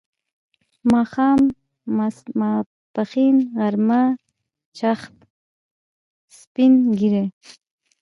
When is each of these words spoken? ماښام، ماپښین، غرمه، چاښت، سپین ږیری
ماښام، 0.91 1.41
ماپښین، 2.57 3.35
غرمه، 3.59 4.01
چاښت، 4.77 5.13
سپین 6.39 6.73
ږیری 6.99 7.25